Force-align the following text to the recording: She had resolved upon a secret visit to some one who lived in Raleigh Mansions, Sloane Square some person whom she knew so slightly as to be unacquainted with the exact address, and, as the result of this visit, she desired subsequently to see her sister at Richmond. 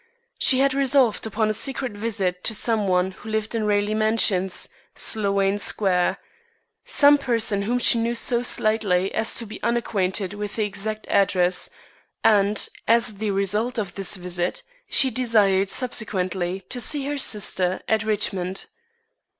She 0.39 0.57
had 0.61 0.73
resolved 0.73 1.27
upon 1.27 1.47
a 1.47 1.53
secret 1.53 1.91
visit 1.91 2.43
to 2.45 2.55
some 2.55 2.87
one 2.87 3.11
who 3.11 3.29
lived 3.29 3.53
in 3.53 3.67
Raleigh 3.67 3.93
Mansions, 3.93 4.67
Sloane 4.95 5.59
Square 5.59 6.17
some 6.83 7.19
person 7.19 7.61
whom 7.61 7.77
she 7.77 7.99
knew 7.99 8.15
so 8.15 8.41
slightly 8.41 9.13
as 9.13 9.35
to 9.35 9.45
be 9.45 9.61
unacquainted 9.61 10.33
with 10.33 10.55
the 10.55 10.63
exact 10.63 11.05
address, 11.07 11.69
and, 12.23 12.67
as 12.87 13.17
the 13.19 13.29
result 13.29 13.77
of 13.77 13.93
this 13.93 14.15
visit, 14.15 14.63
she 14.89 15.11
desired 15.11 15.69
subsequently 15.69 16.61
to 16.69 16.81
see 16.81 17.05
her 17.05 17.19
sister 17.19 17.81
at 17.87 18.01
Richmond. 18.03 18.65